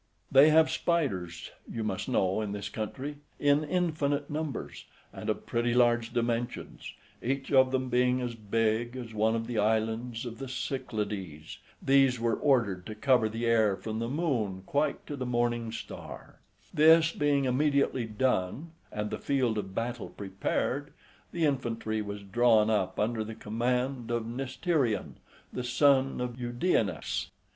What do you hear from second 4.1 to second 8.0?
numbers, and of pretty large dimensions, each of them